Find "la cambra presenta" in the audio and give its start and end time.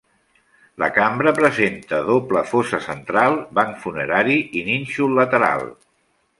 0.83-1.99